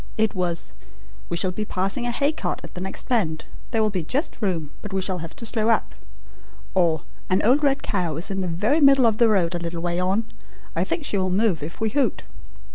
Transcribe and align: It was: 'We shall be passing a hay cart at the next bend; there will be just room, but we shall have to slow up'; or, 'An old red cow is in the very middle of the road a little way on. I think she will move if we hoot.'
It 0.17 0.33
was: 0.33 0.73
'We 1.29 1.37
shall 1.37 1.51
be 1.51 1.63
passing 1.63 2.07
a 2.07 2.11
hay 2.11 2.31
cart 2.31 2.61
at 2.63 2.73
the 2.73 2.81
next 2.81 3.07
bend; 3.07 3.45
there 3.69 3.83
will 3.83 3.91
be 3.91 4.03
just 4.03 4.41
room, 4.41 4.71
but 4.81 4.91
we 4.91 4.99
shall 4.99 5.19
have 5.19 5.35
to 5.35 5.45
slow 5.45 5.69
up'; 5.69 5.93
or, 6.73 7.03
'An 7.29 7.43
old 7.43 7.61
red 7.61 7.83
cow 7.83 8.15
is 8.15 8.31
in 8.31 8.41
the 8.41 8.47
very 8.47 8.81
middle 8.81 9.05
of 9.05 9.17
the 9.19 9.29
road 9.29 9.53
a 9.53 9.59
little 9.59 9.79
way 9.83 9.99
on. 9.99 10.25
I 10.75 10.83
think 10.85 11.05
she 11.05 11.19
will 11.19 11.29
move 11.29 11.61
if 11.61 11.79
we 11.79 11.91
hoot.' 11.91 12.23